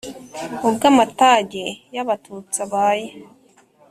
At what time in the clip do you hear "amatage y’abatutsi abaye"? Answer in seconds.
0.91-3.07